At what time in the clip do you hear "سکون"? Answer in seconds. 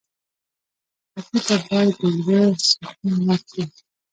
2.67-3.15